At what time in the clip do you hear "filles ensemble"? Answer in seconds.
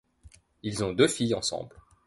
1.07-1.79